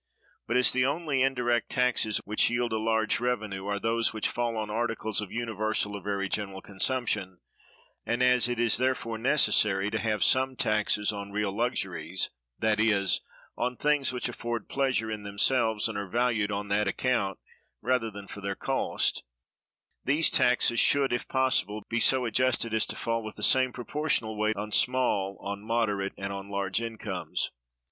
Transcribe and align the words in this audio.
But 0.47 0.57
as 0.57 0.71
the 0.73 0.83
only 0.83 1.21
indirect 1.21 1.69
taxes 1.69 2.19
which 2.25 2.49
yield 2.49 2.73
a 2.73 2.79
large 2.79 3.19
revenue 3.19 3.67
are 3.67 3.79
those 3.79 4.13
which 4.13 4.27
fall 4.29 4.57
on 4.57 4.71
articles 4.71 5.21
of 5.21 5.31
universal 5.31 5.95
or 5.95 6.01
very 6.01 6.27
general 6.27 6.59
consumption, 6.63 7.37
and 8.03 8.23
as 8.23 8.49
it 8.49 8.59
is 8.59 8.77
therefore 8.77 9.19
necessary 9.19 9.91
to 9.91 9.99
have 9.99 10.23
some 10.23 10.55
taxes 10.55 11.11
on 11.11 11.31
real 11.31 11.55
luxuries, 11.55 12.31
that 12.57 12.79
is, 12.79 13.21
on 13.55 13.77
things 13.77 14.11
which 14.11 14.27
afford 14.27 14.67
pleasure 14.67 15.11
in 15.11 15.21
themselves, 15.21 15.87
and 15.87 15.99
are 15.99 16.09
valued 16.09 16.51
on 16.51 16.69
that 16.69 16.87
account 16.87 17.37
rather 17.79 18.09
than 18.09 18.25
for 18.25 18.41
their 18.41 18.55
cost, 18.55 19.23
these 20.03 20.31
taxes 20.31 20.79
should, 20.79 21.13
if 21.13 21.27
possible, 21.27 21.83
be 21.91 21.99
so 21.99 22.25
adjusted 22.25 22.73
as 22.73 22.87
to 22.87 22.95
fall 22.95 23.23
with 23.23 23.35
the 23.35 23.43
same 23.43 23.71
proportional 23.71 24.35
weight 24.35 24.55
on 24.57 24.71
small, 24.71 25.37
on 25.41 25.61
moderate, 25.63 26.13
and 26.17 26.33
on 26.33 26.49
large 26.49 26.81
incomes. 26.81 27.51